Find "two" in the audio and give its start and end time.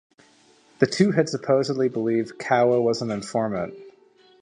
0.87-1.11